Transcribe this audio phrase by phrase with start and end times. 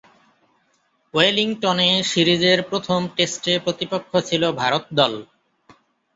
[1.13, 5.13] ওয়েলিংটনে সিরিজের প্রথম টেস্টে প্রতিপক্ষ ছিল ভারত দল।